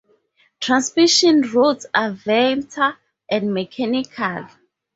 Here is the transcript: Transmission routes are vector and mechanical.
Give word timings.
Transmission 0.59 1.43
routes 1.43 1.85
are 1.93 2.09
vector 2.09 2.95
and 3.29 3.53
mechanical. 3.53 4.47